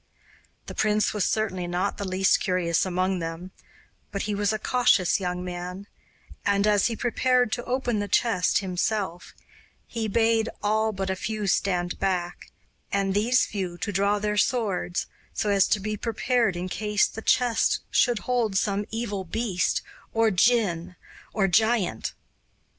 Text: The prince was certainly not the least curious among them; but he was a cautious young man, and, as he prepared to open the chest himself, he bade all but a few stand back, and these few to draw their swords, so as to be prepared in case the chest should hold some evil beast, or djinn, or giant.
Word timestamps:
The 0.65 0.73
prince 0.73 1.13
was 1.13 1.25
certainly 1.25 1.67
not 1.67 1.99
the 1.99 2.07
least 2.07 2.39
curious 2.39 2.87
among 2.87 3.19
them; 3.19 3.51
but 4.11 4.23
he 4.23 4.33
was 4.33 4.51
a 4.51 4.57
cautious 4.57 5.19
young 5.19 5.45
man, 5.45 5.85
and, 6.43 6.65
as 6.65 6.87
he 6.87 6.95
prepared 6.95 7.51
to 7.51 7.63
open 7.65 7.99
the 7.99 8.07
chest 8.07 8.57
himself, 8.61 9.35
he 9.85 10.07
bade 10.07 10.49
all 10.63 10.91
but 10.91 11.11
a 11.11 11.15
few 11.15 11.45
stand 11.45 11.99
back, 11.99 12.51
and 12.91 13.13
these 13.13 13.45
few 13.45 13.77
to 13.77 13.91
draw 13.91 14.17
their 14.17 14.37
swords, 14.37 15.05
so 15.35 15.51
as 15.51 15.67
to 15.67 15.79
be 15.79 15.95
prepared 15.95 16.55
in 16.55 16.67
case 16.67 17.05
the 17.05 17.21
chest 17.21 17.81
should 17.91 18.17
hold 18.25 18.55
some 18.57 18.87
evil 18.89 19.23
beast, 19.23 19.83
or 20.15 20.31
djinn, 20.31 20.95
or 21.31 21.47
giant. 21.47 22.15